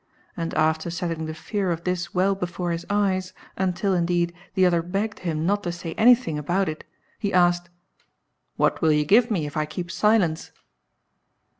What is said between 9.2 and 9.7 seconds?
me if I